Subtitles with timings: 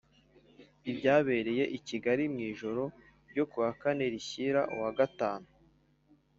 [0.91, 2.83] ibyabereye i kigali mu ijoro
[3.29, 5.47] ryo ku wa kane rishyira uwa gatanu